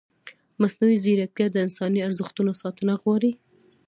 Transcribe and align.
مصنوعي 0.61 0.97
ځیرکتیا 1.03 1.47
د 1.51 1.57
انساني 1.65 1.99
ارزښتونو 2.07 2.51
ساتنه 2.61 2.93
غواړي. 3.01 3.31